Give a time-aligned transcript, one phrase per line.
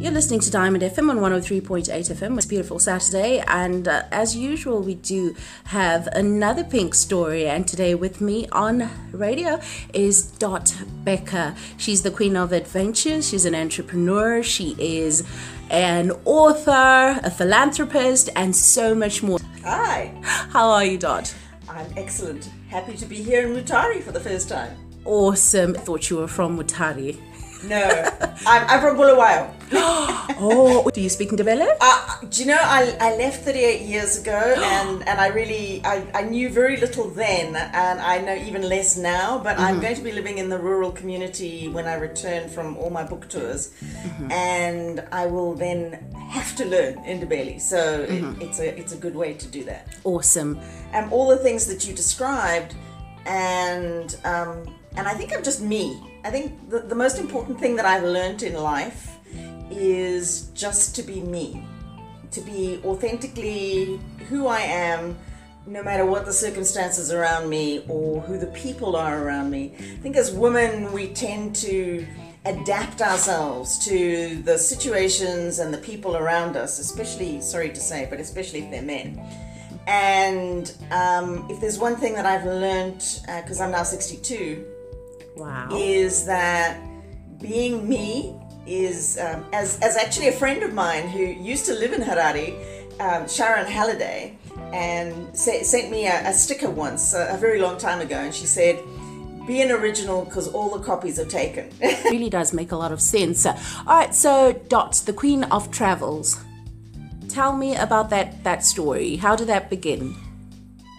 [0.00, 2.36] You're listening to Diamond FM on 103.8 FM.
[2.36, 7.48] It's a beautiful Saturday, and uh, as usual, we do have another pink story.
[7.48, 9.60] And today, with me on radio
[9.92, 10.72] is Dot
[11.02, 11.56] Becker.
[11.78, 15.26] She's the queen of adventure, she's an entrepreneur, she is
[15.68, 19.40] an author, a philanthropist, and so much more.
[19.64, 21.34] Hi, How are you, Dot?
[21.68, 22.48] I'm excellent.
[22.68, 24.76] Happy to be here in Mutare for the first time.
[25.04, 25.74] Awesome.
[25.74, 27.18] I thought you were from Mutare.
[27.64, 27.82] No,
[28.46, 29.54] I'm, I'm from Bulawayo.
[30.40, 31.66] Oh, do you speak Ndebele?
[31.80, 36.06] Uh, do you know, I, I left 38 years ago and, and I really, I,
[36.14, 40.02] I knew very little then and I know even less now, but I'm going to
[40.02, 43.74] be living in the rural community when I return from all my book tours
[44.30, 47.60] and I will then have to learn Ndebele.
[47.60, 49.96] So it, it's, a, it's a good way to do that.
[50.04, 50.60] Awesome.
[50.92, 52.76] and all the things that you described
[53.26, 56.02] and um, and I think I'm just me.
[56.24, 59.16] I think the, the most important thing that I've learned in life
[59.70, 61.64] is just to be me,
[62.32, 65.16] to be authentically who I am,
[65.66, 69.76] no matter what the circumstances around me or who the people are around me.
[69.78, 72.04] I think as women, we tend to
[72.44, 78.18] adapt ourselves to the situations and the people around us, especially, sorry to say, but
[78.18, 79.22] especially if they're men.
[79.86, 84.66] And um, if there's one thing that I've learned, because I'm now 62,
[85.38, 85.68] Wow.
[85.72, 86.80] is that
[87.40, 88.34] being me
[88.66, 93.00] is, um, as, as actually a friend of mine who used to live in Harare,
[93.00, 94.36] um, Sharon Halliday,
[94.72, 98.34] and sa- sent me a, a sticker once, a, a very long time ago, and
[98.34, 98.78] she said,
[99.46, 101.70] be an original because all the copies are taken.
[102.04, 103.46] really does make a lot of sense.
[103.46, 103.54] All
[103.86, 106.38] right, so Dot, the Queen of Travels.
[107.30, 109.16] Tell me about that that story.
[109.16, 110.14] How did that begin?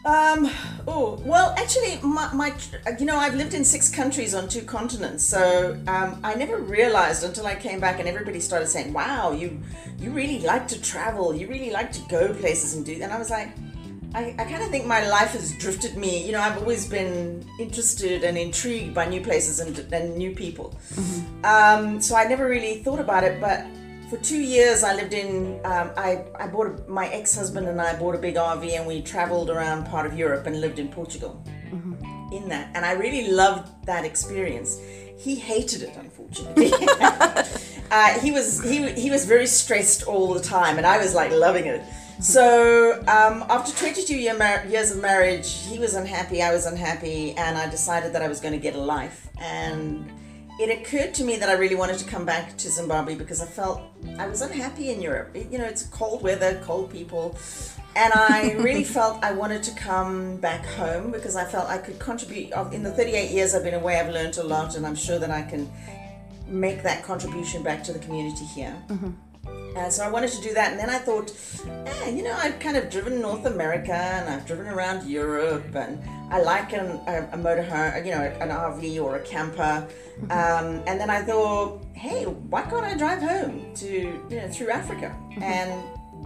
[0.09, 0.49] Um.
[0.88, 2.55] Oh well, actually, my, my
[2.99, 7.23] you know I've lived in six countries on two continents, so um, I never realized
[7.23, 9.61] until I came back and everybody started saying, "Wow, you
[9.99, 11.31] you really like to travel.
[11.31, 13.49] You really like to go places and do." And I was like,
[14.15, 16.25] I, I kind of think my life has drifted me.
[16.25, 20.75] You know, I've always been interested and intrigued by new places and, and new people.
[21.43, 23.64] Um, so I never really thought about it, but
[24.09, 25.59] for two years I lived in.
[25.64, 28.87] Um, I I bought a, my ex husband and I bought a big RV and
[28.87, 31.42] we traveled around part of Europe and lived in Portugal.
[32.31, 34.80] In that, and I really loved that experience.
[35.17, 36.71] He hated it, unfortunately.
[37.92, 41.31] uh, he was he he was very stressed all the time, and I was like
[41.31, 41.81] loving it.
[42.21, 47.31] So um, after 22 year mar- years of marriage, he was unhappy, I was unhappy,
[47.31, 49.27] and I decided that I was going to get a life.
[49.39, 50.11] And
[50.59, 53.45] it occurred to me that I really wanted to come back to Zimbabwe because I
[53.45, 53.81] felt
[54.17, 55.30] I was unhappy in Europe.
[55.33, 57.37] It- you know, it's cold weather, cold people,
[57.95, 61.98] and I really felt I wanted to come back home because I felt I could
[61.99, 62.52] contribute.
[62.73, 65.31] In the 38 years I've been away, I've learned a lot, and I'm sure that
[65.31, 65.71] I can
[66.48, 68.75] make that contribution back to the community here.
[69.77, 71.31] And so I wanted to do that, and then I thought,
[71.86, 76.02] eh, you know, I've kind of driven North America and I've driven around Europe, and
[76.32, 79.88] I like an, a, a motorhome, you know, an RV or a camper.
[80.30, 83.88] Um, and then I thought, hey, why can't I drive home to,
[84.30, 85.16] you know, through Africa?
[85.42, 85.72] And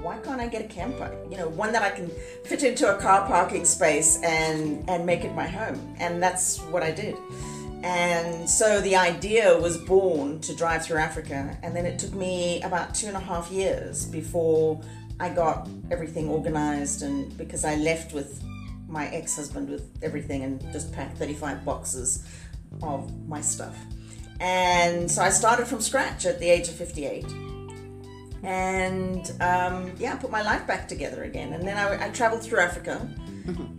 [0.02, 1.16] why can't I get a camper?
[1.30, 2.12] You know, one that I can
[2.46, 5.96] fit into a car parking space and and make it my home.
[6.00, 7.16] And that's what I did.
[7.84, 11.58] And so the idea was born to drive through Africa.
[11.64, 14.81] And then it took me about two and a half years before
[15.20, 17.03] I got everything organized.
[17.03, 18.41] And because I left with
[18.93, 22.25] my ex husband with everything and just packed 35 boxes
[22.81, 23.75] of my stuff.
[24.39, 27.25] And so I started from scratch at the age of 58
[28.43, 31.53] and um, yeah, put my life back together again.
[31.53, 33.09] And then I, I traveled through Africa,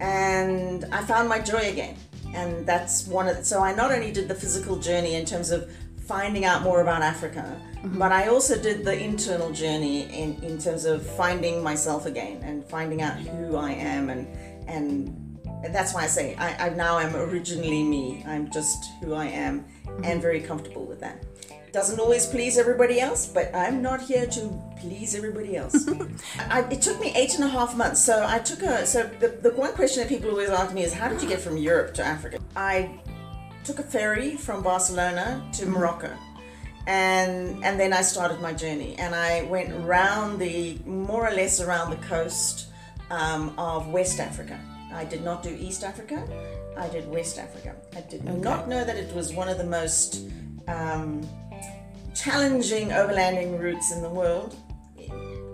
[0.00, 1.96] and I found my joy again.
[2.34, 5.70] And that's one of so I not only did the physical journey in terms of
[5.98, 10.84] finding out more about Africa, but I also did the internal journey in, in terms
[10.84, 14.26] of finding myself again and finding out who I am and
[14.66, 15.24] and
[15.72, 18.24] that's why I say I, I now am originally me.
[18.26, 19.64] I'm just who I am
[20.02, 21.24] and very comfortable with that.
[21.72, 25.88] Doesn't always please everybody else, but I'm not here to please everybody else.
[26.38, 28.04] I, it took me eight and a half months.
[28.04, 30.92] So I took a so the, the one question that people always ask me is
[30.92, 32.38] how did you get from Europe to Africa?
[32.54, 33.00] I
[33.64, 35.72] took a ferry from Barcelona to mm-hmm.
[35.72, 36.12] Morocco.
[36.86, 41.60] And and then I started my journey and I went around the more or less
[41.60, 42.68] around the coast
[43.14, 44.58] um, of West Africa.
[44.92, 46.18] I did not do East Africa.
[46.76, 47.74] I did West Africa.
[47.96, 50.28] I did not know that it was one of the most
[50.66, 51.26] um,
[52.14, 54.56] challenging overlanding routes in the world.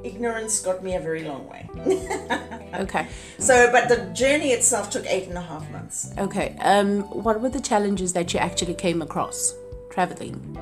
[0.02, 1.68] Ignorance got me a very long way.
[2.72, 3.08] Okay.
[3.38, 6.14] so, but the journey itself took eight and a half months.
[6.16, 6.56] Okay.
[6.60, 9.52] Um, what were the challenges that you actually came across
[9.90, 10.56] traveling?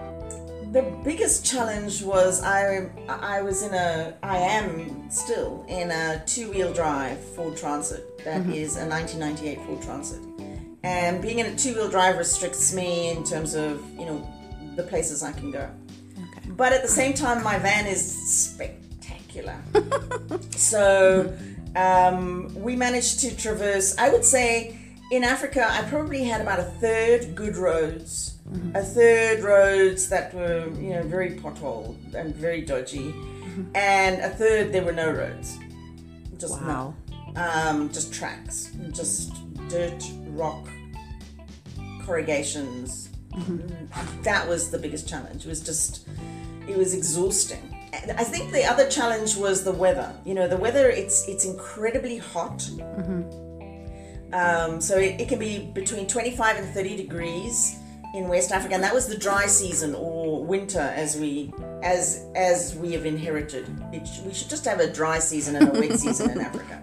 [0.73, 6.51] The biggest challenge was I I was in a I am still in a two
[6.51, 10.21] wheel drive Ford Transit that is a 1998 Ford Transit,
[10.83, 14.29] and being in a two wheel drive restricts me in terms of you know
[14.77, 15.71] the places I can go.
[16.19, 16.51] Okay.
[16.51, 18.03] But at the same time, my van is
[18.45, 19.57] spectacular.
[20.51, 21.35] so
[21.77, 24.79] um, we managed to traverse, I would say,
[25.11, 28.38] in Africa, I probably had about a third good roads,
[28.75, 33.15] a third roads that were, you know, very potholed and very dodgy,
[33.75, 35.59] and a third there were no roads.
[36.39, 36.95] Just Wow.
[37.35, 37.41] no.
[37.41, 39.33] Um, just tracks, just
[39.69, 40.67] dirt, rock,
[42.05, 43.11] corrugations.
[44.23, 45.45] That was the biggest challenge.
[45.47, 46.09] It was just,
[46.69, 47.75] it was exhausting.
[48.17, 50.13] I think the other challenge was the weather.
[50.25, 50.89] You know, the weather.
[50.91, 52.69] It's it's incredibly hot.
[54.33, 57.77] Um, so it, it can be between 25 and 30 degrees
[58.15, 61.53] in West Africa, and that was the dry season or winter, as we
[61.83, 63.69] as as we have inherited.
[63.93, 66.83] It, we should just have a dry season and a wet season in Africa.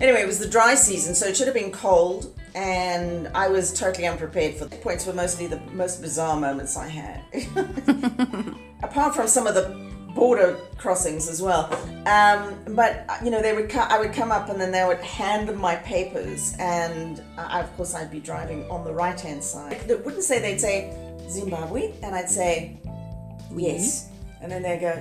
[0.00, 3.72] Anyway, it was the dry season, so it should have been cold, and I was
[3.72, 5.06] totally unprepared for the points.
[5.06, 7.22] Were mostly the most bizarre moments I had,
[8.82, 11.72] apart from some of the border crossings as well.
[12.06, 15.00] Um, but you know, they would co- I would come up and then they would
[15.00, 19.42] hand them my papers, and I, of course I'd be driving on the right hand
[19.42, 19.80] side.
[19.86, 20.96] They wouldn't say they'd say
[21.28, 23.58] Zimbabwe, and I'd say mm-hmm.
[23.58, 24.08] yes,
[24.40, 24.94] and then they go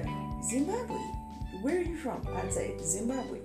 [0.43, 0.97] Zimbabwe.
[1.61, 2.27] Where are you from?
[2.35, 3.39] I'd say Zimbabwe.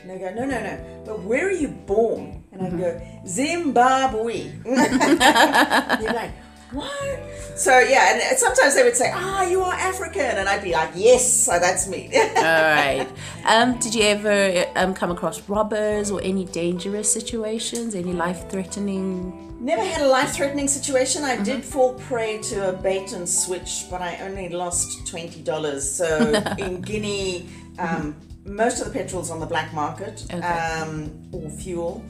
[0.00, 1.02] And they go, no, no, no.
[1.04, 2.44] But where are you born?
[2.52, 2.80] And I'd mm-hmm.
[2.80, 4.52] go, Zimbabwe.
[6.02, 6.30] You're like,
[6.72, 7.20] what?
[7.58, 10.90] So yeah, and sometimes they would say, ah, you are African, and I'd be like,
[10.94, 12.10] yes, so that's me.
[12.36, 13.08] All right.
[13.46, 17.94] Um, did you ever um, come across robbers or any dangerous situations?
[17.94, 19.44] Any life threatening?
[19.60, 21.24] Never had a life-threatening situation.
[21.24, 25.90] I did fall prey to a bait and switch, but I only lost twenty dollars.
[25.90, 26.06] So
[26.58, 27.48] in Guinea,
[27.80, 28.14] um,
[28.44, 30.40] most of the petrol's on the black market Okay.
[30.46, 32.04] um, or fuel.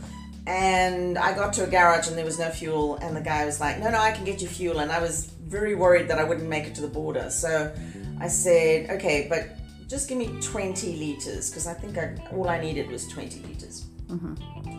[0.49, 3.61] And I got to a garage and there was no fuel, and the guy was
[3.61, 6.25] like, "No, no, I can get you fuel." And I was very worried that I
[6.25, 7.29] wouldn't make it to the border.
[7.31, 7.71] So
[8.19, 9.43] I said, "Okay, but
[9.89, 13.85] just give me twenty liters because I think I, all I needed was twenty liters."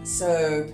[0.03, 0.65] So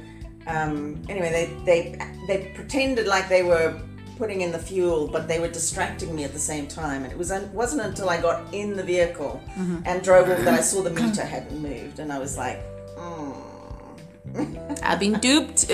[0.48, 1.82] um, anyway, they, they
[2.28, 3.82] they pretended like they were
[4.18, 7.04] putting in the fuel, but they were distracting me at the same time.
[7.04, 9.42] And it was un- wasn't until I got in the vehicle
[9.86, 12.60] and drove off that I saw the meter hadn't moved, and I was like,
[14.84, 15.66] I've been duped.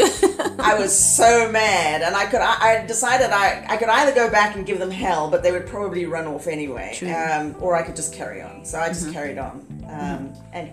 [0.59, 4.29] I was so mad, and I could I, I decided I I could either go
[4.29, 7.13] back and give them hell, but they would probably run off anyway, True.
[7.13, 8.65] um, or I could just carry on.
[8.65, 10.71] So I just carried on, um, and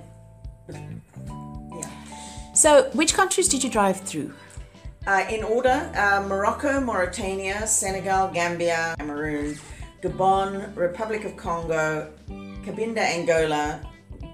[1.72, 1.90] yeah.
[2.54, 4.32] so, which countries did you drive through?
[5.06, 9.58] Uh, in order uh, Morocco, Mauritania, Senegal, Gambia, Cameroon,
[10.02, 13.80] Gabon, Republic of Congo, Cabinda, Angola,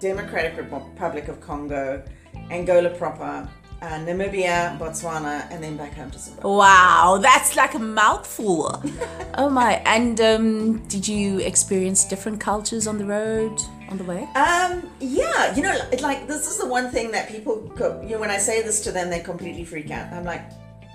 [0.00, 2.02] Democratic Republic of Congo,
[2.50, 3.48] Angola proper,
[3.82, 6.50] uh, Namibia, Botswana, and then back home to Zimbabwe.
[6.50, 8.82] Wow, that's like a mouthful.
[9.34, 9.82] oh my!
[9.84, 13.60] And um, did you experience different cultures on the road
[13.90, 14.22] on the way?
[14.34, 18.20] Um, yeah, you know, like this is the one thing that people, go, you know,
[18.20, 20.12] when I say this to them, they completely freak out.
[20.12, 20.42] I'm like,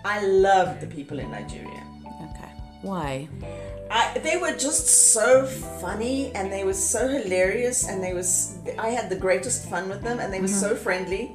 [0.06, 1.84] I love the people in Nigeria.
[2.82, 3.28] Why?
[3.92, 8.90] I, they were just so funny and they were so hilarious and they was I
[8.90, 11.32] had the greatest fun with them and they were so friendly.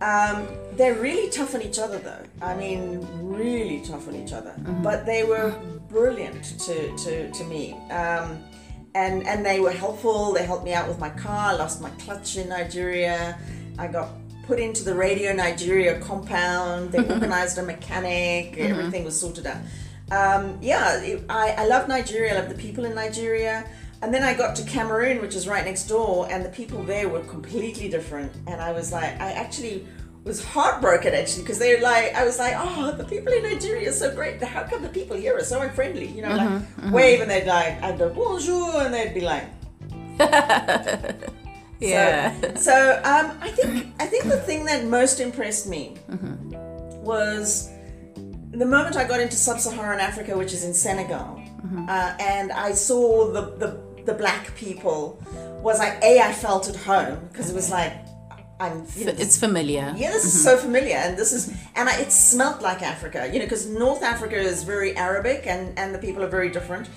[0.00, 2.24] Um, they're really tough on each other though.
[2.42, 4.54] I mean, really tough on each other.
[4.82, 5.50] But they were
[5.88, 7.74] brilliant to to, to me.
[7.90, 8.42] Um,
[8.96, 10.32] and and they were helpful.
[10.32, 11.52] They helped me out with my car.
[11.52, 13.38] I lost my clutch in Nigeria.
[13.78, 14.08] I got
[14.46, 16.92] put into the Radio Nigeria compound.
[16.92, 18.58] They organized a mechanic.
[18.58, 19.58] Everything was sorted out.
[20.10, 22.34] Um, yeah, it, I, I love Nigeria.
[22.34, 23.68] I love the people in Nigeria.
[24.02, 27.08] And then I got to Cameroon, which is right next door, and the people there
[27.08, 28.32] were completely different.
[28.46, 29.86] And I was like, I actually
[30.24, 33.92] was heartbroken actually because they're like, I was like, oh, the people in Nigeria are
[33.92, 34.42] so great.
[34.42, 36.06] How come the people here are so unfriendly?
[36.08, 39.44] You know, like wave and they'd like, I'd go bonjour, and they'd be like,
[41.80, 42.40] Yeah.
[42.40, 45.96] so, so um, I think I think the thing that most impressed me
[47.02, 47.70] was
[48.56, 51.42] the moment I got into sub-Saharan Africa, which is in Senegal,
[51.88, 55.22] uh, and I saw the, the the black people.
[55.62, 57.92] Was like a I felt at home because it was like
[58.60, 58.86] I'm.
[58.96, 59.94] You know, it's familiar.
[59.96, 63.38] yeah, this is so familiar, and this is, and I, it smelt like Africa, you
[63.38, 66.88] know, because North Africa is very Arabic, and and the people are very different,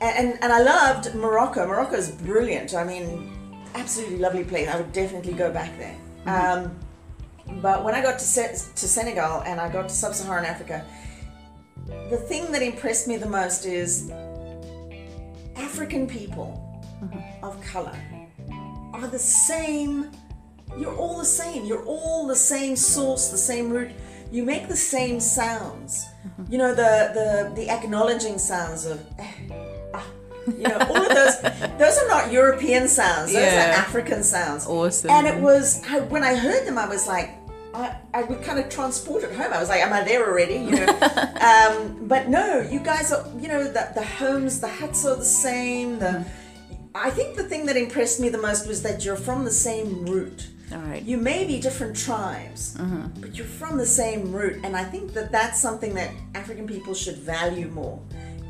[0.00, 1.66] and, and and I loved Morocco.
[1.66, 2.74] Morocco is brilliant.
[2.74, 3.08] I mean,
[3.74, 4.68] absolutely lovely place.
[4.68, 5.96] I would definitely go back there.
[6.26, 6.78] Um,
[7.62, 10.84] but when I got to Se- to Senegal and I got to Sub-Saharan Africa,
[12.10, 14.10] the thing that impressed me the most is
[15.56, 16.82] African people
[17.42, 17.96] of color
[18.92, 20.10] are the same.
[20.76, 21.64] You're all the same.
[21.64, 23.90] You're all the same source, the same root.
[24.30, 26.06] You make the same sounds.
[26.48, 29.00] You know the the the acknowledging sounds of.
[29.18, 29.32] eh,
[29.94, 30.04] ah,
[30.46, 31.40] You know all of those.
[31.78, 33.32] Those are not European sounds.
[33.32, 34.66] Those are African sounds.
[34.66, 35.10] Awesome.
[35.10, 37.30] And it was I, when I heard them, I was like,
[37.78, 39.52] I, I was kind of transport transported home.
[39.52, 40.54] I was like, Am I there already?
[40.54, 40.86] You know.
[41.40, 43.24] um, but no, you guys are.
[43.38, 45.98] You know the the homes, the huts are the same.
[45.98, 46.96] The mm-hmm.
[46.96, 50.06] I think the thing that impressed me the most was that you're from the same
[50.06, 50.48] root.
[50.72, 51.02] All right.
[51.02, 53.20] You may be different tribes, mm-hmm.
[53.20, 56.94] but you're from the same root, and I think that that's something that African people
[56.94, 58.00] should value more.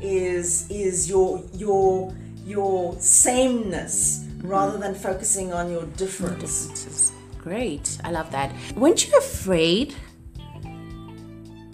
[0.01, 2.13] Is is your your
[2.45, 4.47] your sameness mm-hmm.
[4.47, 6.67] rather than focusing on your difference.
[6.67, 7.11] Differences.
[7.39, 7.97] Great.
[8.03, 8.53] I love that.
[8.75, 9.95] Weren't you afraid?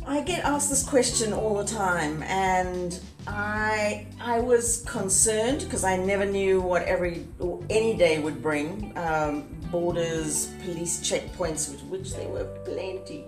[0.07, 5.98] I get asked this question all the time, and I I was concerned because I
[5.98, 7.25] never knew what every
[7.72, 8.95] any day would bring.
[8.95, 13.25] Um, borders, police checkpoints, which, which there were plenty.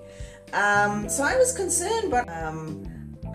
[0.53, 2.85] Um, so I was concerned, but um,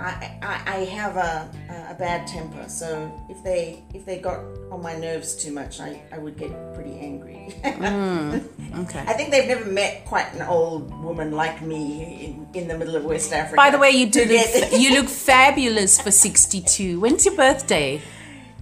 [0.02, 1.50] I, I I have a,
[1.90, 4.40] a bad temper, so if they if they got
[4.71, 7.54] on my nerves too much, I, I would get pretty angry.
[8.75, 9.00] Okay.
[9.06, 12.97] I think they've never met quite an old woman like me in, in the middle
[12.97, 13.56] of West Africa.
[13.56, 16.99] By the way, you do look you look fabulous for 62.
[16.99, 18.00] When's your birthday?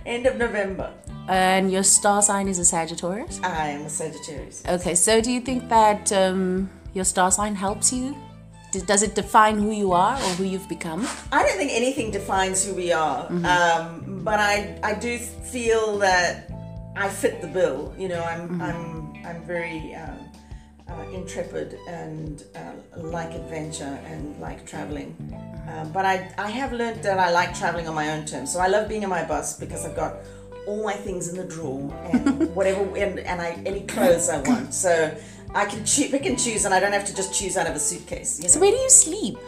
[0.04, 0.92] End of November.
[1.28, 3.40] And your star sign is a Sagittarius.
[3.44, 4.64] I am a Sagittarius.
[4.66, 8.16] Okay, so do you think that um, your star sign helps you?
[8.70, 11.06] Does it define who you are or who you've become?
[11.32, 16.50] I don't think anything defines who we are, um, but I I do feel that
[16.96, 17.92] I fit the bill.
[17.98, 20.30] You know, I'm I'm I'm very um,
[20.88, 25.16] uh, intrepid and uh, like adventure and like traveling.
[25.68, 28.52] Um, but I I have learned that I like traveling on my own terms.
[28.52, 30.16] So I love being in my bus because I've got
[30.66, 34.74] all my things in the drawer and whatever and, and I any clothes I want.
[34.74, 35.16] So
[35.54, 37.74] I can choo- pick and choose, and I don't have to just choose out of
[37.74, 38.38] a suitcase.
[38.38, 38.48] You know?
[38.50, 39.38] So where do you sleep?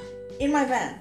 [0.41, 0.99] in my van.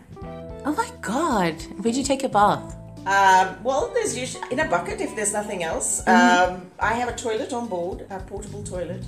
[0.65, 1.55] Oh my god.
[1.81, 2.75] Where'd you take your bath?
[3.07, 6.07] Um, well, there's usually in a bucket if there's nothing else.
[6.07, 9.03] Um, I have a toilet on board, a portable toilet,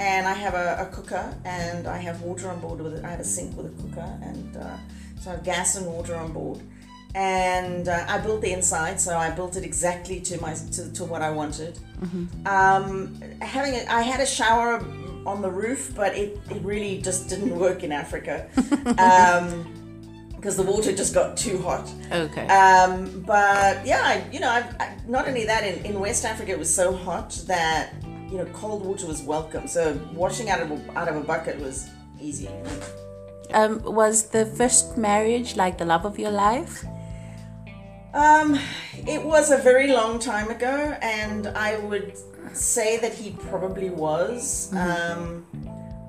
[0.00, 3.04] and I have a, a cooker, and I have water on board with it.
[3.04, 4.76] I have a sink with a cooker, and uh,
[5.20, 6.58] so I have gas and water on board.
[7.14, 11.04] And uh, I built the inside, so I built it exactly to my to, to
[11.04, 11.78] what I wanted.
[12.46, 14.84] Um, having a, I had a shower
[15.28, 18.48] on the roof, but it, it really just didn't work in Africa.
[18.98, 19.74] Um,
[20.34, 21.92] because the water just got too hot.
[22.12, 22.46] Okay.
[22.46, 26.52] Um, but yeah, I, you know, I, I, not only that, in, in West Africa
[26.52, 27.92] it was so hot that
[28.30, 29.66] you know cold water was welcome.
[29.66, 32.48] So washing out of a, out of a bucket was easy.
[33.52, 36.84] Um, was the first marriage like the love of your life?
[38.14, 38.58] Um,
[39.06, 42.16] it was a very long time ago, and I would
[42.54, 44.72] say that he probably was.
[44.74, 45.46] Um,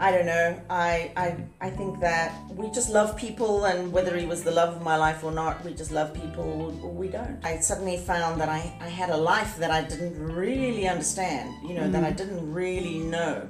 [0.01, 0.61] I don't know.
[0.69, 4.73] I, I I think that we just love people, and whether he was the love
[4.77, 7.37] of my life or not, we just love people or we don't.
[7.43, 11.73] I suddenly found that I, I had a life that I didn't really understand, you
[11.73, 13.49] know, that I didn't really know.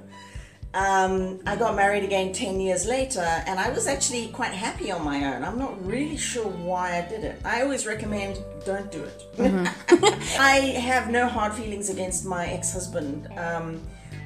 [0.73, 5.03] Um, I got married again 10 years later, and I was actually quite happy on
[5.03, 5.43] my own.
[5.43, 7.41] I'm not really sure why I did it.
[7.43, 9.25] I always recommend don't do it.
[10.39, 13.27] I have no hard feelings against my ex husband.
[13.35, 13.81] Um,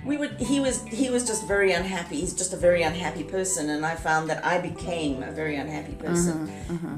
[0.05, 3.69] we would he was he was just very unhappy he's just a very unhappy person
[3.69, 6.51] and i found that i became a very unhappy person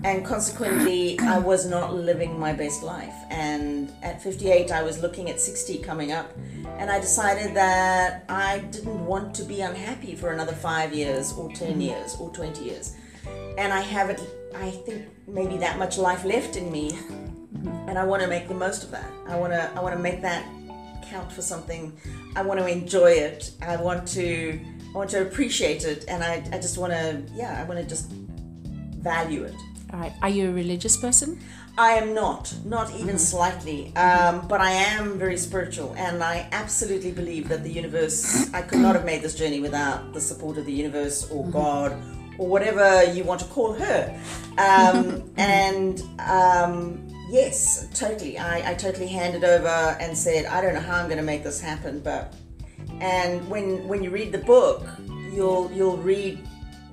[0.04, 5.30] and consequently i was not living my best life and at 58 i was looking
[5.30, 6.32] at 60 coming up
[6.78, 11.50] and i decided that i didn't want to be unhappy for another 5 years or
[11.50, 11.82] 10 mm-hmm.
[11.82, 12.96] years or 20 years
[13.58, 14.22] and i haven't
[14.56, 17.90] i think maybe that much life left in me mm-hmm.
[17.90, 20.02] and i want to make the most of that i want to i want to
[20.02, 20.46] make that
[21.10, 21.94] count for something.
[22.36, 23.52] I want to enjoy it.
[23.62, 24.60] I want to
[24.94, 27.86] I want to appreciate it, and I, I just want to yeah I want to
[27.86, 28.12] just
[29.12, 29.56] value it.
[29.94, 30.14] All right.
[30.22, 31.40] Are you a religious person?
[31.78, 37.12] I am not, not even slightly, um, but I am very spiritual, and I absolutely
[37.12, 38.54] believe that the universe.
[38.54, 41.92] I could not have made this journey without the support of the universe or God
[42.38, 44.18] or whatever you want to call her.
[44.58, 48.38] Um, and um, yes, totally.
[48.38, 51.44] I, I totally handed over and said, I don't know how I'm going to make
[51.44, 52.34] this happen, but
[53.02, 54.88] and when when you read the book,
[55.34, 56.40] you'll you'll read.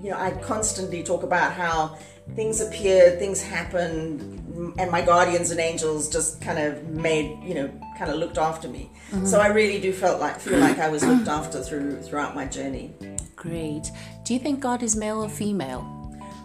[0.02, 1.96] You know, I constantly talk about how
[2.34, 7.70] things appeared, things happened, and my guardians and angels just kind of made you know
[7.98, 8.90] kind of looked after me.
[9.24, 12.46] So I really do felt like feel like I was looked after through throughout my
[12.46, 12.94] journey.
[13.36, 13.90] Great.
[14.24, 15.84] Do you think God is male or female?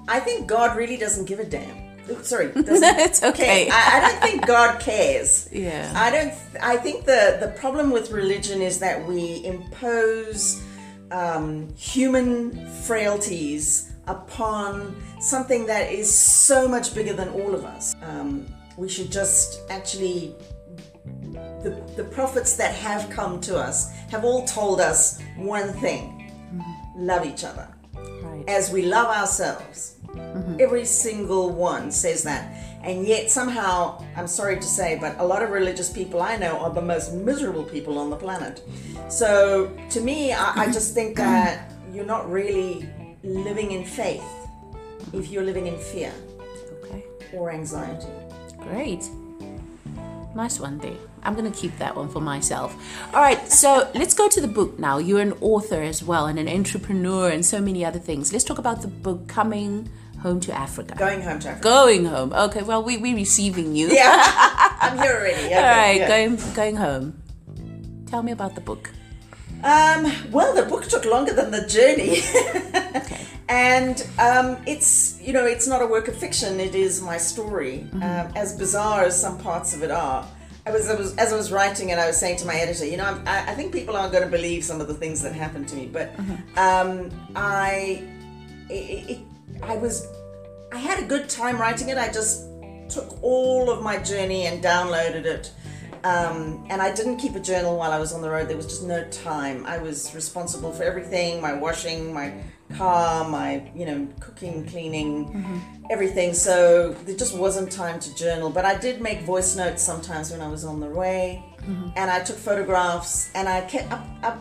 [0.08, 2.24] I think God really doesn't give a damn.
[2.24, 3.70] sorry, it's okay.
[3.72, 5.50] I, I don't think God cares.
[5.52, 5.92] Yeah.
[5.96, 6.34] I don't.
[6.62, 10.62] I think the the problem with religion is that we impose
[11.12, 17.96] um, human frailties upon something that is so much bigger than all of us.
[18.02, 18.46] Um,
[18.78, 20.36] we should just actually.
[21.64, 26.32] The, the prophets that have come to us have all told us one thing
[26.96, 28.44] love each other right.
[28.48, 29.96] as we love ourselves.
[30.60, 32.54] Every single one says that.
[32.84, 36.58] And yet, somehow, I'm sorry to say, but a lot of religious people I know
[36.60, 38.64] are the most miserable people on the planet.
[39.10, 42.90] So, to me, I, I just think that you're not really
[43.28, 44.24] living in faith
[45.14, 46.12] if you're living in fear
[46.84, 47.04] Okay.
[47.34, 48.08] or anxiety.
[48.60, 49.10] Great.
[50.36, 50.94] Nice one there.
[51.24, 52.76] I'm going to keep that one for myself.
[53.14, 54.98] All right, so let's go to the book now.
[54.98, 58.32] You're an author as well and an entrepreneur and so many other things.
[58.32, 59.90] Let's talk about the book Coming
[60.22, 60.96] Home to Africa.
[60.96, 61.64] Going home to Africa.
[61.64, 62.34] Going home.
[62.34, 63.90] Okay, well, we, we're receiving you.
[63.90, 64.14] Yeah,
[64.82, 65.46] I'm here already.
[65.46, 66.08] Okay, All right, yeah.
[66.08, 67.22] going, going home.
[68.06, 68.92] Tell me about the book.
[69.64, 72.22] Um, well, the book took longer than the journey.
[73.50, 76.60] And um, it's you know it's not a work of fiction.
[76.60, 77.88] It is my story.
[77.94, 80.28] Um, as bizarre as some parts of it are
[80.66, 82.86] I was, I was as I was writing it I was saying to my editor
[82.86, 85.22] you know I'm, I, I think people aren't going to believe some of the things
[85.22, 86.12] that happened to me but
[86.58, 88.04] um, I
[88.70, 89.20] it, it,
[89.64, 90.08] I was
[90.74, 91.98] I had a good time writing it.
[91.98, 92.48] I just
[92.90, 95.52] took all of my journey and downloaded it
[96.04, 98.48] um, and I didn't keep a journal while I was on the road.
[98.48, 99.66] There was just no time.
[99.66, 102.34] I was responsible for everything: my washing, my
[102.76, 105.86] car, my you know cooking, cleaning, mm-hmm.
[105.90, 106.34] everything.
[106.34, 108.50] So there just wasn't time to journal.
[108.50, 111.90] But I did make voice notes sometimes when I was on the way, mm-hmm.
[111.96, 113.92] and I took photographs, and I kept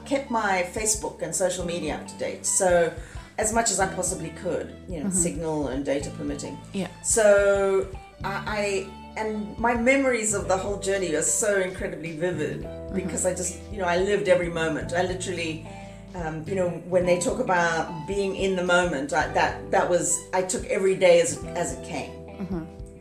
[0.07, 2.47] kept my Facebook and social media up to date.
[2.47, 2.93] So
[3.39, 5.11] as much as I possibly could, you know, mm-hmm.
[5.11, 6.59] signal and data permitting.
[6.73, 6.89] Yeah.
[7.03, 7.87] So
[8.25, 13.35] I, I and my memories of the whole journey are so incredibly vivid because I
[13.35, 14.93] just you know I lived every moment.
[14.93, 15.67] I literally.
[16.15, 20.19] Um, you know when they talk about being in the moment I, that that was
[20.33, 22.11] i took every day as, as it came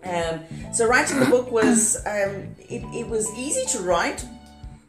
[0.04, 4.26] um, so writing the book was um, it, it was easy to write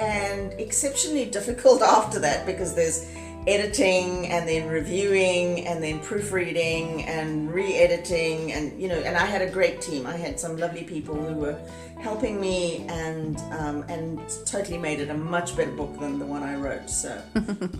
[0.00, 3.06] and exceptionally difficult after that because there's
[3.46, 9.40] editing and then reviewing and then proofreading and re-editing and you know and I had
[9.42, 10.06] a great team.
[10.06, 11.58] I had some lovely people who were
[12.00, 16.42] helping me and um, and totally made it a much better book than the one
[16.42, 17.20] I wrote so.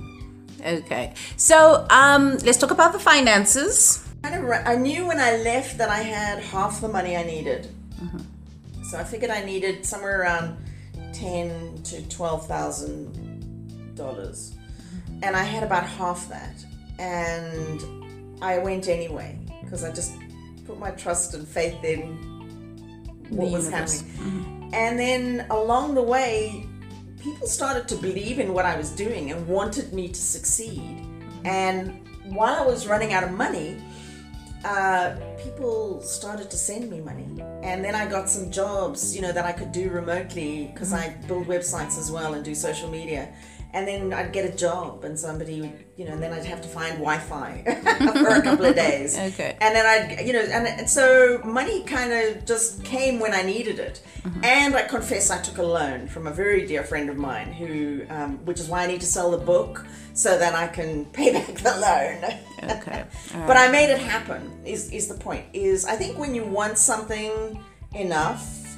[0.65, 1.13] Okay.
[1.37, 4.05] So um, let's talk about the finances.
[4.23, 7.23] kind of ra- I knew when I left that I had half the money I
[7.23, 7.69] needed.
[8.91, 10.57] So I figured I needed somewhere around
[11.13, 14.56] ten to twelve thousand dollars
[15.23, 16.57] and I had about half that
[16.99, 17.83] and
[18.43, 20.13] I went anyway because I just
[20.67, 22.17] put my trust and faith in
[23.31, 24.01] what The was universe.
[24.03, 24.71] happening.
[24.73, 26.67] And then along the way,
[27.23, 31.05] people started to believe in what I was doing and wanted me to succeed.
[31.45, 33.83] And while I was running out of money,
[34.65, 37.29] uh, people started to send me money.
[37.63, 41.15] And then I got some jobs, you know, that I could do remotely because I
[41.29, 43.33] build websites as well and do social media.
[43.73, 46.63] And then I'd get a job and somebody would, you know, and then I'd have
[46.63, 47.63] to find Wi-Fi
[48.23, 49.19] for a couple of days.
[49.19, 49.57] Okay.
[49.61, 53.43] And then I'd, you know, and, and so money kind of just came when I
[53.43, 54.01] needed it.
[54.43, 58.03] And I confess I took a loan from a very dear friend of mine who,
[58.09, 61.33] um, which is why I need to sell the book so that I can pay
[61.33, 62.71] back the loan.
[62.79, 63.05] Okay.
[63.35, 64.51] All But I made it happen.
[64.65, 65.45] Is is the point?
[65.53, 67.63] Is I think when you want something
[67.95, 68.77] enough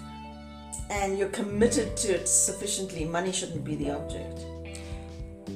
[0.90, 4.44] and you're committed to it sufficiently, money shouldn't be the object.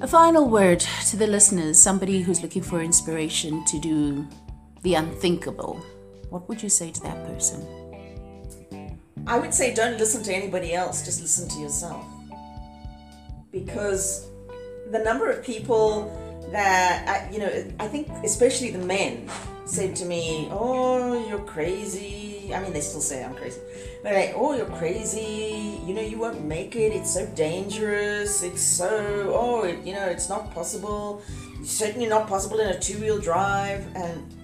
[0.02, 4.26] A final word to the listeners, somebody who's looking for inspiration to do
[4.82, 5.74] the unthinkable.
[6.28, 7.64] What would you say to that person?
[9.28, 12.04] I would say don't listen to anybody else, just listen to yourself.
[13.52, 14.26] Because
[14.90, 16.10] the number of people
[16.50, 19.30] that, you know, I think especially the men
[19.66, 21.38] said to me, Oh, you're
[22.52, 23.60] I mean, they still say I'm crazy.
[24.02, 25.80] But like, Oh, you're crazy.
[25.86, 26.92] You know, you won't make it.
[26.92, 28.42] It's so dangerous.
[28.42, 31.22] It's so, oh, it, you know, it's not possible.
[31.60, 33.84] It's certainly not possible in a two wheel drive.
[33.94, 34.34] And,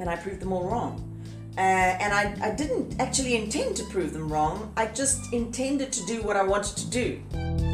[0.00, 1.10] and I proved them all wrong.
[1.56, 4.72] Uh, and I, I didn't actually intend to prove them wrong.
[4.76, 7.73] I just intended to do what I wanted to do.